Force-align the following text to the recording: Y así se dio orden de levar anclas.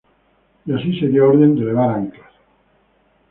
Y 0.65 0.73
así 0.73 0.99
se 0.99 1.09
dio 1.09 1.29
orden 1.29 1.53
de 1.55 1.63
levar 1.65 1.91
anclas. 1.91 2.31